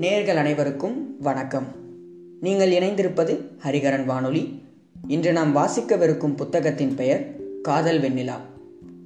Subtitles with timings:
[0.00, 1.66] நேர்கள் அனைவருக்கும் வணக்கம்.
[2.40, 4.62] நீங்கள் இணைந்திருப்பது ஹரிகரன் வானொலி.
[5.06, 8.32] இன்று நாம் வாசிக்கவிருக்கும் புத்தகத்தின் பெயர் காதல் வெண்ணிலா.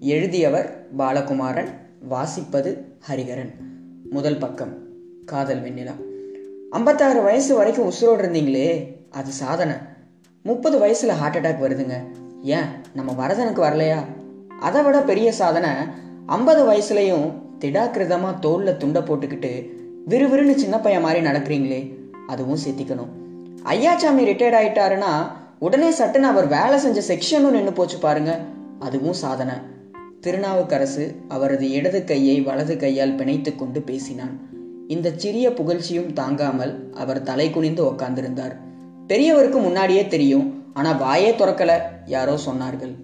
[0.00, 1.68] எழுதியவர் பாலகுமாரன்
[2.10, 2.76] வாசிப்பது
[3.10, 3.54] ஹரிகரன்.
[4.10, 4.78] முதல் பக்கம்
[5.24, 5.94] காதல் வெண்ணிலா.
[6.70, 9.74] ஐம்பத்தாறு வயசு வரைக்கும் உசுரோடு இருந்தீங்களே அது சாதனை.
[10.42, 11.94] முப்பது வயசுல ஹார்ட் அட்டாக் வருதுங்க.
[12.42, 12.64] ஏன்
[12.94, 14.04] நம்ம வரதனுக்கு வரலையா?
[14.60, 15.70] அதை விட பெரிய சாதனை
[16.26, 21.94] ஐம்பது வயசுலையும் திடாக்கிருதமாக தோலில் துண்டை போட்டுக்கிட்டு விறுவிறுன்னு சின்ன பையன் மாதிரி நடக்கிறீங்களே
[22.26, 23.12] அதுவும் சேர்த்திக்கணும்
[23.64, 28.40] ஐயாச்சாமி ரிட்டையர்ட் ஆயிட்டாருன்னா உடனே சட்டுன்னு அவர் வேலை செஞ்ச செக்ஷனும் நின்று போச்சு பாருங்க.
[28.78, 29.54] அதுவும் சாதனை.
[30.20, 34.40] திருநாவுக்கரசு அவரது இடது கையை வலது கையால் பிணைத்து கொண்டு பேசினான்.
[34.88, 38.56] இந்த சிறிய புகழ்ச்சியும் தாங்காமல் அவர் தலை குனிந்து உக்காந்திருந்தார்.
[39.08, 41.72] பெரியவருக்கு முன்னாடியே தெரியும் ஆனா வாயே துறக்கல
[42.06, 42.94] யாரோ சொன்னார்கள்.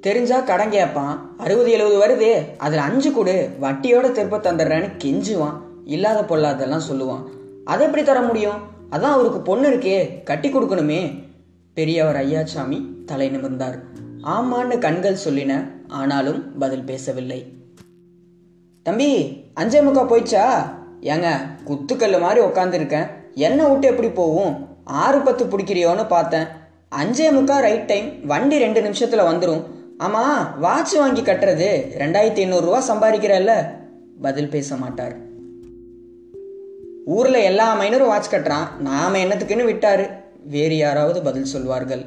[0.00, 2.58] தெரிஞ்சா கடன் கேட்பான் அறுபது எழுபது வருது.
[2.58, 3.50] அதில் அஞ்சு கொடு.
[3.60, 5.60] வட்டியோட திருப்ப தந்துடுறேன்னு கெஞ்சுவான்.
[5.84, 7.24] இல்லாத பொல்லாதெல்லாம் சொல்லுவான்.
[7.64, 8.60] அதை எப்படி தர முடியும்?
[8.90, 10.22] அதான் அவருக்கு பொண்ணு இருக்கே.
[10.22, 11.24] கட்டி கொடுக்கணுமே.
[11.74, 13.78] பெரியவர் ஐயாச்சாமி தலை நிமிர்ந்தார்.
[14.22, 15.70] ஆமான்னு கண்கள் சொல்லின.
[15.88, 17.52] ஆனாலும் பதில் பேசவில்லை.
[18.82, 19.24] தம்பி
[19.60, 20.44] அஞ்சே முக்கா போயிடுச்சா?
[21.00, 21.28] ஏங்க
[21.66, 23.06] குத்துக்கல்லு மாதிரி உக்காந்துருக்கேன்.
[23.34, 24.66] என்ன விட்டு எப்படி போகும்?
[24.84, 26.46] ஆறு பத்து பிடிக்கிறியோன்னு பார்த்தேன்.
[27.02, 28.26] அஞ்சே முக்கா ரைட் டைம்.
[28.26, 31.82] வண்டி ரெண்டு நிமிஷத்தில் வந்துடும் ஆமாம் வாட்ச் வாங்கி கட்டுறது.
[31.98, 33.66] ரெண்டாயிரத்தி ஐநூறுரூவா சம்பாதிக்கிறல்ல
[34.22, 35.16] பதில் பேச மாட்டார்.
[37.04, 38.78] ஊரில் எல்லா மைனரும் வாட்ச் கட்டுறான்.
[38.78, 40.22] நாம் என்னத்துக்குன்னு விட்டார்.
[40.44, 42.02] வேறு யாராவது பதில் சொல்வார்கள்.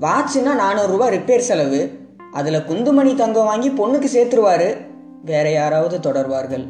[0.00, 1.90] வாட்ச்னா நானூறுரூவா ரிப்பேர் செலவு.
[2.32, 4.76] அதில் குந்துமணி தங்கம் வாங்கி பொண்ணுக்கு சேர்த்துருவாரு.
[5.24, 6.66] வேற யாராவது தொடர்வார்கள்.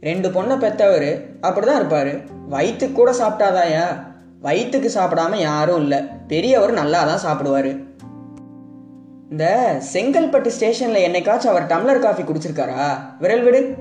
[0.00, 2.46] ரெண்டு பொண்ணை பெற்றவர் அப்படிதான் இருப்பார்.
[2.48, 3.84] வயிற்றுக்கு கூட சாப்பிட்டாதாயா?
[4.40, 5.98] வயிற்றுக்கு சாப்பிடாம யாரும் இல்லை.
[6.28, 7.88] பெரியவர் நல்லா தான் சாப்பிடுவாரு.
[9.30, 12.96] இந்த செங்கல்பட்டு ஸ்டேஷன்ல என்னைக்காச்சும் அவர் டம்ளர் காஃபி குடிச்சிருக்காரா?
[13.18, 13.74] விரல் விடு.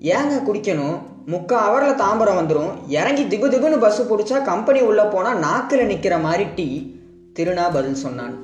[0.00, 0.98] ஏங்க குடிக்கணும்?
[1.26, 6.44] முக்கா அவரில் தாம்பரம் வந்துடும் இறங்கி திகு திகுன்னு பஸ் பிடிச்சா கம்பெனி உள்ள போனா நாக்கில் நிக்கிற மாதிரி
[6.44, 6.90] டீ.
[7.38, 8.38] திருநா பதில் சொன்னான்.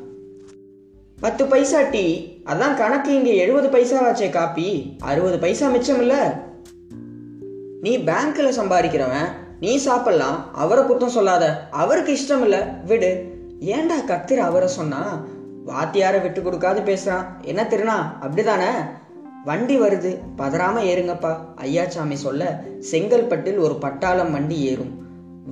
[1.21, 2.37] பத்து பைசா டீ.
[2.44, 4.97] அதான் கணக்கு இங்க எழுபது பைசா காப்பி.
[5.00, 6.43] அறுபது பைசா மிச்சம் இல்ல.
[7.81, 9.28] நீ பேங்க்ல சம்பாதிக்கிறவன்.
[9.61, 10.55] நீ சாப்பிடலாம்.
[10.55, 11.69] அவரை குத்தம் சொல்லாத.
[11.71, 12.61] அவருக்கு இஷ்டம் இல்ல.
[12.87, 13.34] விடு.
[13.61, 15.25] ஏன்டா கத்திர அவரை சொன்னா?
[15.67, 18.71] வாத்தியார விட்டு கொடுக்காது பேசுறான் என்ன திருநா அப்படிதானே?
[19.45, 20.19] வண்டி வருது.
[20.39, 21.37] பதறாம ஏறுங்கப்பா.
[21.57, 25.03] ஐயாச்சாமி சொல்ல செங்கல்பட்டில் ஒரு பட்டாளம் வண்டி ஏறும்.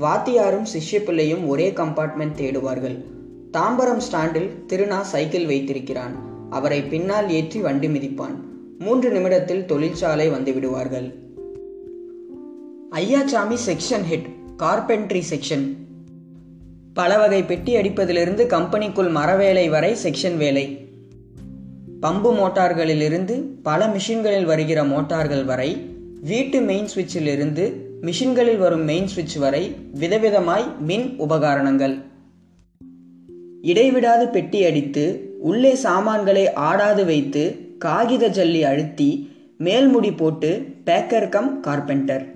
[0.01, 3.05] வாத்தியாரும் சிஷ்ய பிள்ளையும் ஒரே கம்பார்ட்மெண்ட் தேடுவார்கள்.
[3.53, 6.17] தாம்பரம் ஸ்டாண்டில் திருநா சைக்கிள் வைத்திருக்கிறான்.
[6.51, 8.35] அவரை பின்னால் ஏற்றி வண்டி மிதிப்பான்.
[8.79, 11.15] மூன்று நிமிடத்தில் தொழிற்சாலை வந்து விடுவார்கள்.
[12.91, 14.27] Ayyachami section head
[14.57, 15.77] carpentry section
[16.95, 20.89] பல வகை பெட்டி அடிப்பதிலிருந்து கம்பெனிக்குள் மரவேலை வரை செக்ஷன் வேலை.
[22.03, 25.77] பம்பு மோட்டார்களிலிருந்து பல மிஷின்களில் வருகிற மோட்டார்கள் வரை
[26.21, 31.97] வீட்டு மெயின் சுவிட்சிலிருந்து மிஷின்களில் வரும் மெயின் சுவிட்ச் வரை விதவிதமாய் மின் உபகரணங்கள்.
[33.63, 42.33] இடைவிடாது பெட்டி அடித்து உள்ளே சாமான்களை ஆடாது வைத்து காகித ஜல்லி அழுத்தி மேல்முடி போட்டு பேக்கர் கம் கார்பெண்டர்.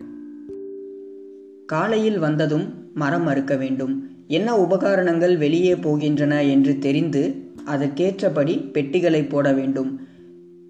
[1.66, 4.15] காலையில் வந்ததும் மரம் அறுக்க வேண்டும்.
[4.28, 7.34] என்ன உபகரணங்கள் வெளியே போகின்றன என்று தெரிந்து
[7.66, 10.00] அதற்கேற்றபடி பெட்டிகளை போட வேண்டும்.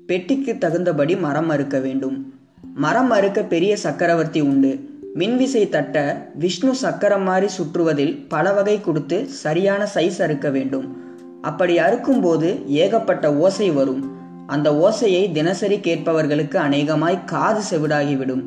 [0.06, 2.34] பெட்டிக்கு தகுந்தபடி மரம் அறுக்க வேண்டும்.
[2.74, 4.78] மரம் அறுக்க பெரிய சக்கரவர்த்தி உண்டு.
[5.14, 10.96] மின்விசை தட்ட விஷ்ணு சக்கரம் மாதிரி சுற்றுவதில் பல வகை கொடுத்து சரியான சைஸ் அறுக்க வேண்டும்.
[11.42, 14.14] அப்படி அறுக்கும்போது ஏகப்பட்ட ஓசை வரும்.
[14.46, 18.42] அந்த ஓசையை தினசரி கேட்பவர்களுக்கு அநேகமாய் காது செவிடாகிவிடும்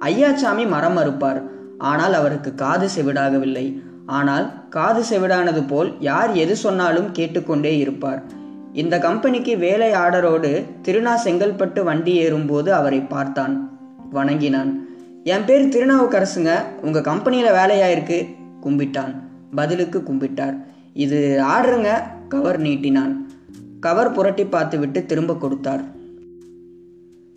[0.00, 1.42] ஐயாச்சாமி மரம் அறுப்பார்.
[1.78, 3.82] ஆனால் அவருக்கு காது செவிடாகவில்லை.
[4.18, 8.20] ஆனால் காது செவிடானது போல் யார் எது சொன்னாலும் கேட்டுக்கொண்டே இருப்பார்.
[8.72, 10.50] இந்த கம்பெனிக்கு வேலை ஆர்டரோடு
[10.88, 13.54] திருநா செங்கல்பட்டு வண்டி ஏறும்போது அவரை பார்த்தான்.
[14.12, 14.72] வணங்கினான்.
[15.24, 16.52] என் பேர் திருநாவுக்கரசுங்க.
[16.82, 18.18] உங்க கம்பெனியில வேலையாயிருக்கு.
[18.64, 19.12] கும்பிட்டான்.
[19.54, 20.56] பதிலுக்கு கும்பிட்டார்.
[21.04, 21.18] இது
[21.54, 21.90] ஆடுறங்க
[22.28, 23.12] கவர் நீட்டினான்.
[23.86, 25.82] கவர் புரட்டி பார்த்துவிட்டு திரும்ப கொடுத்தார்.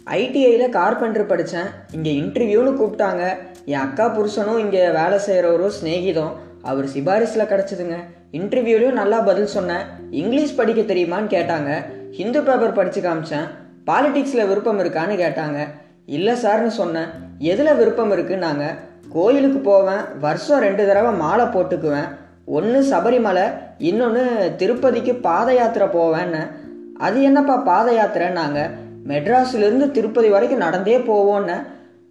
[0.08, 3.24] ஐடிஐயில் கார்பெண்டர் படித்தேன் இங்கே இன்டர்வியூன்னு கூப்பிட்டாங்க.
[3.66, 6.34] என் அக்கா புருஷனும் இங்கே வேலை செய்கிறவரும் சிநேகிதம்.
[6.64, 7.96] அவர் சிபாரிசில் கிடச்சிதுங்க.
[8.32, 9.84] இன்டர்வியூலையும் நல்லா பதில் சொன்னேன்.
[10.12, 11.76] இங்கிலீஷ் படிக்க தெரியுமான்னு கேட்டாங்க.
[12.12, 13.48] ஹிந்து பேப்பர் படித்து காமிச்சேன்.
[13.88, 15.68] பாலிடிக்ஸில் விருப்பம் இருக்கான்னு கேட்டாங்க.
[16.06, 17.06] இல்லை சார்னு சொன்னேன்.
[17.40, 18.64] எதில் விருப்பம் இருக்குன்னாங்க
[19.10, 20.02] கோயிலுக்கு போவேன்.
[20.20, 22.08] வருஷம் ரெண்டு தடவை மாலை போட்டுக்குவேன்.
[22.46, 26.48] ஒன்று சபரிமலை இன்னொன்று திருப்பதிக்கு பாத யாத்திரை போவேன்னு.
[26.98, 28.70] அது என்னப்பா பாத யாத்திரைன்னாங்க.
[29.08, 31.66] மெட்ராஸ்லேருந்து திருப்பதி வரைக்கும் நடந்தே போவோன்னு.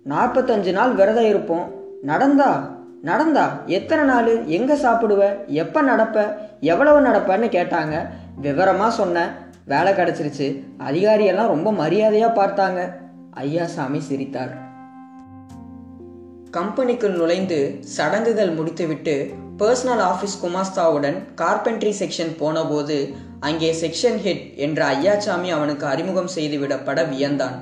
[0.09, 1.73] நாற்பத்தஞ்சு நாள் விரதம் இருப்போம்.
[2.03, 2.81] நடந்தா?
[3.03, 4.47] நடந்தா எத்தனை நாள்?
[4.47, 5.23] எங்கே சாப்பிடுவ?
[5.47, 6.37] எப்போ நடப்ப?
[6.61, 7.95] எவ்வளவு நடப்பன்னு கேட்டாங்க.
[8.37, 9.31] விவரமாக சொன்னேன்
[9.65, 10.47] வேலை கிடச்சிருச்சு.
[10.79, 12.81] அதிகாரியெல்லாம் ரொம்ப மரியாதையாக பார்த்தாங்க.
[13.37, 14.53] ஐயாசாமி சிரித்தார்.
[16.57, 25.51] கம்பெனிக்குள் நுழைந்து சடங்குகள் முடித்துவிட்டு பர்சனல் ஆஃபீஸ் குமாஸ்தாவுடன் கார்பென்ட்ரி செக்ஷன் போனபோது அங்கே செக்ஷன் ஹெட் என்ற ஐயாசாமி
[25.51, 27.57] அவனுக்கு அறிமுகம் செய்து விடப்பட வியந்தான்.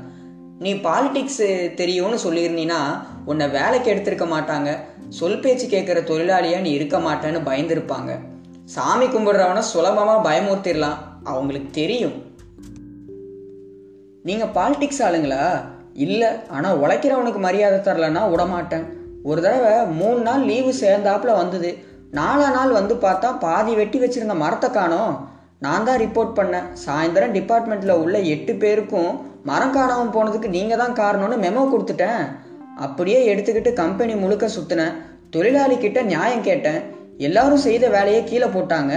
[0.58, 2.80] நீ பாலிடிக்ஸ் தெரியும்னு சொல்லியிருந்தீன்னா
[3.24, 4.70] உன்னை வேலைக்கு எடுத்திருக்க மாட்டாங்க.
[5.18, 8.10] சொல் பேச்சு கேட்குற தொழிலாளியா நீ இருக்க மாட்டேன்னு பயந்துருப்பாங்க.
[8.64, 10.98] சாமி கும்பிடுறவன சுலபமாக பயமுறுத்திடலாம்.
[11.24, 12.16] அவங்களுக்கு தெரியும்.
[14.28, 15.44] நீங்கள் பாலிடிக்ஸ் ஆளுங்களா?
[15.94, 18.84] இல்லை ஆனால் உழைக்கிறவனுக்கு மரியாதை தரலன்னா விடமாட்டேன்.
[19.22, 21.70] ஒரு தடவை மூணு நாள் லீவு சேர்ந்தாப்புல வந்தது.
[22.18, 25.14] நாலா நாள் வந்து பார்த்தா பாதி வெட்டி வச்சிருந்த மரத்தை காணோம்.
[25.64, 26.68] நான் தான் ரிப்போர்ட் பண்ணேன்.
[26.84, 29.10] சாயந்தரம் டிபார்ட்மெண்ட்டில் உள்ள எட்டு பேருக்கும்
[29.50, 32.22] மரம் காணாமல் போனதுக்கு நீங்கள் தான் காரணம்னு மெமோ கொடுத்துட்டேன்.
[32.86, 34.96] அப்படியே எடுத்துக்கிட்டு கம்பெனி முழுக்க சுற்றினேன்
[35.34, 36.80] தொழிலாளி கிட்ட நியாயம் கேட்டேன்.
[37.28, 38.94] எல்லாரும் செய்த வேலையை கீழே போட்டாங்க.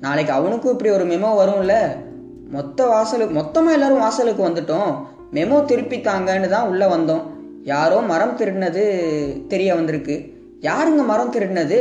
[0.00, 1.74] நாளைக்கு அவனுக்கும் இப்படி ஒரு மெமோ வரும்ல?
[2.54, 4.90] மொத்த வாசலுக்கு மொத்தமாக எல்லாரும் வாசலுக்கு வந்துட்டோம்.
[5.36, 7.22] மெமோ திருப்பி தாங்கன்னு தான் உள்ளே வந்தோம்.
[7.64, 8.82] யாரோ மரம் திருடினது
[9.52, 10.16] தெரிய வந்திருக்கு.
[10.68, 11.78] யாருங்க மரம் திருடினது?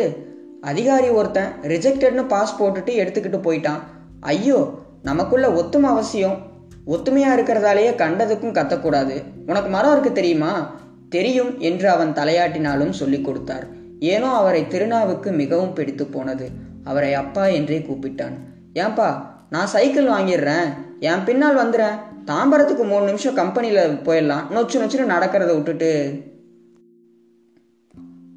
[0.62, 3.82] அதிகாரி ஒருத்தன் ரிஜெக்டட்னு பாஸ் போட்டுட்டு எடுத்துக்கிட்டு போயிட்டான்.
[4.34, 4.60] ஐயோ
[5.02, 6.38] நமக்குள்ள ஒத்துமை அவசியம்.
[6.88, 9.16] ஒத்துமையா இருக்கிறதாலேயே கண்டதுக்கும் கத்தக்கூடாது.
[9.48, 10.54] உனக்கு மரம் இருக்கு தெரியுமா?
[11.12, 13.68] தெரியும் என்று அவன் தலையாட்டினாலும் சொல்லிக் கொடுத்தார்.
[14.00, 16.50] ஏனோ அவரை திருநாவுக்கு மிகவும் பிடித்து போனது.
[16.84, 18.34] அவரை அப்பா என்றே கூப்பிட்டான்.
[18.76, 20.64] ஏன்பா நான் சைக்கிள் வாங்கிடுறேன்.
[21.00, 24.44] என் பின்னால் வந்துடுறேன் தாம்பரத்துக்கு மூணு நிமிஷம் கம்பெனியில் போயிடலாம்.
[24.56, 26.20] நொச்சு நொச்சுன்னு நடக்கிறத விட்டுட்டு.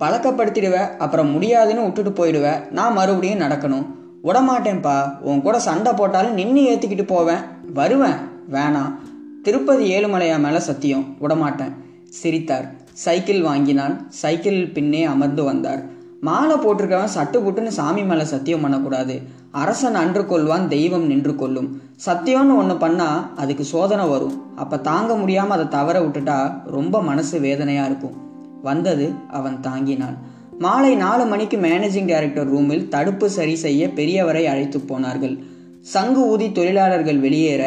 [0.01, 2.71] பழக்கப்படுத்திடுவ அப்புறம் முடியாதுன்னு விட்டுட்டு போயிடுவ.
[2.71, 3.87] நான் மறுபடியும் நடக்கணும்.
[4.25, 7.41] விடமாட்டேன்ப்பா உன் கூட சண்டை போட்டாலும் நின்று ஏற்றிக்கிட்டு போவேன்.
[7.75, 8.17] வருவேன்.
[8.53, 8.95] வேணாம்.
[9.43, 11.17] திருப்பதி ஏழுமலையா மேலே சத்தியம்.
[11.19, 11.84] விடமாட்டேன்.
[12.21, 12.67] சிரித்தார்.
[13.05, 13.95] சைக்கிள் வாங்கினான்.
[14.23, 15.83] சைக்கிளில் பின்னே அமர்ந்து வந்தார்.
[16.21, 19.15] மாலை போட்டிருக்கவன் சட்டு புட்டுன்னு சாமி மேலே சத்தியம் பண்ணக்கூடாது.
[19.51, 21.69] அரசன் அன்று கொள்வான் தெய்வம் நின்று கொள்ளும்.
[22.07, 24.37] சத்தியம்னு ஒன்று பண்ணால் அதுக்கு சோதனை வரும்.
[24.57, 28.17] அப்போ தாங்க முடியாமல் அதை தவற விட்டுட்டா ரொம்ப மனசு வேதனையாக இருக்கும்.
[28.63, 30.17] வந்தது அவன் தாங்கினான்.
[30.59, 35.37] மாலை நாலு மணிக்கு மேனேஜிங் டைரக்டர் ரூமில் தடுப்பு சரி செய்ய பெரியவரை அழைத்து போனார்கள்.
[35.81, 37.63] சங்கு ஊதி தொழிலாளர்கள் வெளியேற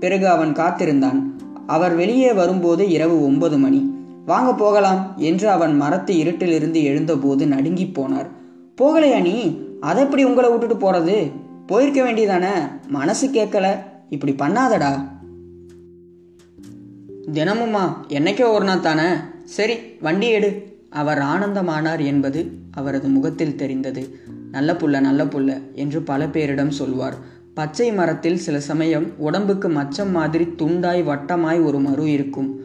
[0.00, 1.18] பிறகு அவன் காத்திருந்தான்.
[1.70, 3.94] அவர் வெளியே வரும்போது இரவு ஒன்பது மணி.
[4.26, 8.26] வாங்க போகலாம் என்று அவன் மரத்து இருட்டிலிருந்து எழுந்தபோது நடுங்கி போனார்.
[8.80, 11.32] போகலையா நீ அதை எப்படி உங்களை விட்டுட்டு போறது?
[11.66, 12.88] போயிருக்க வேண்டியதானே?
[12.88, 13.74] மனசு கேட்கல.
[14.08, 15.08] இப்படி பண்ணாதடா.
[17.32, 19.08] தினமும்மா என்னைக்கோ ஒரு நாள் தானே?
[19.44, 20.78] சரி வண்டி எடு.
[20.90, 24.18] அவர் ஆனந்தமானார் என்பது அவரது முகத்தில் தெரிந்தது.
[24.50, 27.14] நல்ல புள்ள நல்ல புள்ள என்று பல பேரிடம் சொல்வார்.
[27.60, 32.60] பச்சை மரத்தில் சில சமயம் உடம்புக்கு மச்சம் மாதிரி துண்டாய் வட்டமாய் ஒரு மறு இருக்கும்.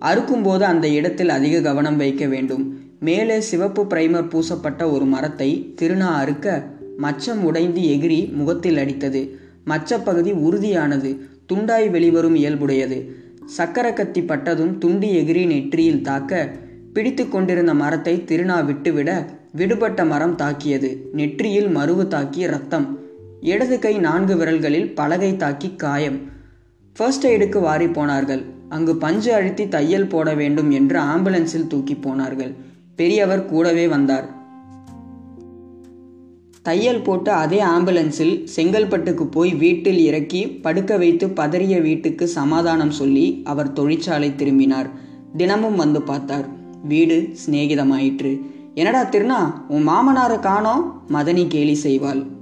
[0.00, 2.80] அறுக்கும்போது அந்த இடத்தில் அதிக கவனம் வைக்க வேண்டும்.
[3.00, 6.66] மேலே சிவப்பு பிரைமர் பூசப்பட்ட ஒரு மரத்தை திருநா அறுக்க
[6.98, 9.30] மச்சம் உடைந்து எகிரி முகத்தில் அடித்தது.
[9.66, 11.18] மச்சப்பகுதி உறுதியானது.
[11.52, 13.10] துண்டாய் வெளிவரும் இயல்புடையது.
[13.44, 16.50] சக்கர கத்தி பட்டதும் துண்டி எகிரி நெற்றியில் தாக்க
[16.92, 21.08] பிடித்து கொண்டிருந்த மரத்தை திருநா விட்டுவிட விடுபட்ட மரம் தாக்கியது.
[21.12, 22.98] நெற்றியில் மருவு தாக்கி ரத்தம்.
[23.40, 26.18] இடது கை நான்கு விரல்களில் பலகை தாக்கி காயம்.
[26.96, 28.44] ஃபர்ஸ்ட் எய்டுக்கு வாரி போனார்கள்.
[28.68, 32.54] அங்கு பஞ்சு அழுத்தி தையல் போட வேண்டும் என்று ஆம்புலன்ஸில் தூக்கி போனார்கள்.
[32.96, 34.38] பெரியவர் கூடவே வந்தார்.
[36.62, 43.72] தையல் போட்டு அதே ஆம்புலன்ஸில் செங்கல்பட்டுக்கு போய் வீட்டில் இறக்கி படுக்க வைத்து பதறிய வீட்டுக்கு சமாதானம் சொல்லி அவர்
[43.72, 44.90] தொழிற்சாலை திரும்பினார்.
[45.36, 46.48] தினமும் வந்து பார்த்தார்.
[46.82, 48.40] வீடு சிநேகிதமாயிற்று.
[48.74, 51.02] என்னடா திருநா உன் மாமனாரை காணோம்?
[51.08, 52.38] மதனி கேலி செய்வாள்.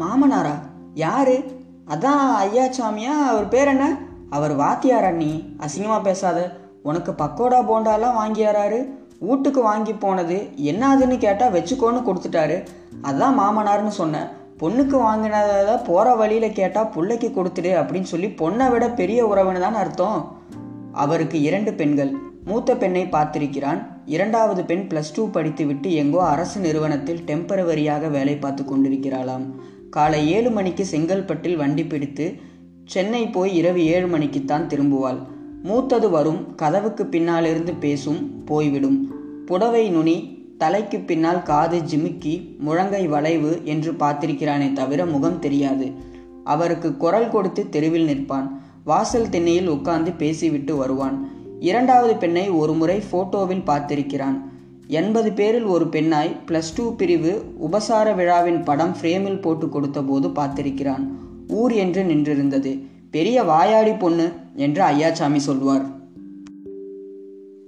[0.00, 0.54] மாமனாரா?
[0.94, 1.62] யாரு?
[1.86, 3.98] அதான் ஐயா சாமியா அவர் பேர் என்ன?
[4.30, 5.44] அவர் வாத்தியார் அண்ணி.
[5.58, 6.56] அசிங்கமா பேசாத.
[6.82, 8.88] உனக்கு பக்கோடா போண்டாலாம் வாங்கியாராரு.
[9.18, 12.64] வீட்டுக்கு வாங்கி போனது என்னாதுன்னு கேட்டால் வச்சுக்கோன்னு கொடுத்துட்டாரு.
[13.02, 14.26] அதான் மாமனார்னு சொன்னேன்
[14.60, 20.38] பொண்ணுக்கு வாங்கினதை போகிற வழியில் கேட்டால் பிள்ளைக்கு கொடுத்துடு அப்படின்னு சொல்லி பொண்ணை விட பெரிய உறவுன்னு தான் அர்த்தம்.
[20.92, 22.12] அவருக்கு இரண்டு பெண்கள்.
[22.44, 23.86] மூத்த பெண்ணை பார்த்திருக்கிறான்.
[24.06, 29.46] இரண்டாவது பெண் ப்ளஸ் டூ படித்துவிட்டு எங்கோ அரசு நிறுவனத்தில் டெம்பரவரியாக வேலை பார்த்து கொண்டிருக்கிறாளாம்.
[29.90, 32.34] காலை ஏழு மணிக்கு செங்கல்பட்டில் வண்டி பிடித்து
[32.84, 35.18] சென்னை போய் இரவு ஏழு மணிக்குத்தான் திரும்புவாள்.
[35.62, 39.14] மூத்தது வரும் கதவுக்கு பின்னாலிருந்து பேசும் போய்விடும்.
[39.46, 45.92] புடவை நுனி தலைக்கு பின்னால் காது ஜிமிக்கி முழங்கை வளைவு என்று பார்த்திருக்கிறானே தவிர முகம் தெரியாது.
[46.44, 48.48] அவருக்கு குரல் கொடுத்து தெருவில் நிற்பான்.
[48.84, 51.30] வாசல் திண்ணையில் உட்கார்ந்து பேசிவிட்டு வருவான்.
[51.60, 54.50] இரண்டாவது பெண்ணை ஒரு முறை போட்டோவில் பார்த்திருக்கிறான்.
[54.88, 61.04] எண்பது பேரில் ஒரு பெண்ணாய் பிளஸ் டூ பிரிவு உபசார விழாவின் படம் ஃப்ரேமில் போட்டு கொடுத்தபோது பார்த்திருக்கிறான்.
[61.48, 62.82] ஊர் என்று நின்றிருந்தது.
[63.10, 65.84] பெரிய வாயாடி பொண்ணு என்று ஐயாச்சாமி சொல்வார்.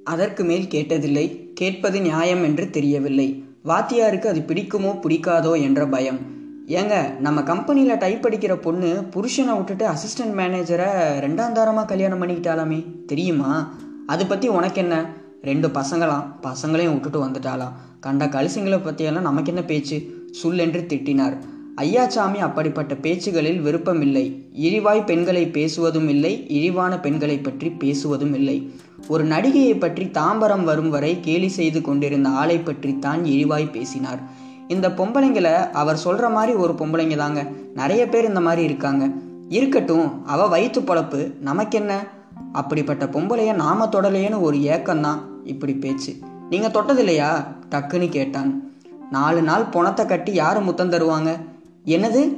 [0.05, 1.53] அதற்கு மேல் கேட்டதில்லை.
[1.55, 3.45] கேட்பது நியாயம் என்று தெரியவில்லை.
[3.65, 6.19] வாத்தியாருக்கு அது பிடிக்குமோ பிடிக்காதோ என்ற பயம்.
[6.67, 13.75] ஏங்க நம்ம கம்பெனியில் டைப் அடிக்கிற பொண்ணு புருஷனை விட்டுட்டு அசிஸ்டன்ட் மேனேஜரை ரெண்டாம் தாரமாக கல்யாணம் பண்ணிக்கிட்டாலாமே தெரியுமா?
[14.07, 15.05] அதை பற்றி உனக்கு என்ன?
[15.43, 20.27] ரெண்டு பசங்களாம் பசங்களையும் விட்டுட்டு வந்துட்டாலாம் கண்ட கலிசிங்களை பற்றியெல்லாம் நமக்கு என்ன பேச்சு?
[20.43, 21.39] சுல்லென்று திட்டினார்.
[21.77, 24.51] ஐயாச்சாமி அப்படிப்பட்ட பேச்சுகளில் விருப்பமில்லை.
[24.55, 28.73] இழிவாய் பெண்களை பேசுவதும் இல்லை இழிவான பெண்களை பற்றி பேசுவதும் இல்லை
[29.09, 34.21] ஒரு நடிகையை பற்றி தாம்பரம் வரும் வரை கேலி செய்து கொண்டிருந்த ஆளை பற்றித்தான் இழிவாய் பேசினார்.
[34.69, 37.47] இந்த பொம்பளைங்களை அவர் சொல்ற மாதிரி ஒரு பொம்பளைங்க தாங்க.
[37.75, 39.11] நிறைய பேர் இந்த மாதிரி இருக்காங்க.
[39.49, 42.07] இருக்கட்டும் அவ வயிற்று பொழப்பு நமக்கென்ன?
[42.53, 45.28] அப்படிப்பட்ட பொம்பளைய நாம தொடலையேன்னு ஒரு ஏக்கம்தான்.
[45.49, 46.17] இப்படி பேச்சு.
[46.51, 47.45] நீங்க தொட்டதில்லையா?
[47.71, 48.73] டக்குன்னு கேட்டான்.
[49.11, 51.37] நாலு நாள் பணத்தை கட்டி யாரு முத்தம் தருவாங்க?
[51.85, 52.37] என்னது?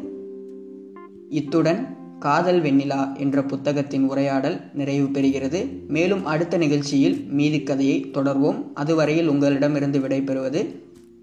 [1.29, 5.87] இத்துடன் காதல் வெண்ணிலா என்ற புத்தகத்தின் உரையாடல் நிறைவு பெறுகிறது.
[5.87, 8.64] மேலும் அடுத்த நிகழ்ச்சியில் மீதி கதையை தொடர்வோம்.
[8.75, 10.81] அதுவரையில் உங்களிடமிருந்து விடைபெறுவது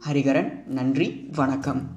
[0.07, 0.65] ஹரிகரன்.
[0.65, 1.29] நன்றி.
[1.35, 1.96] வணக்கம்.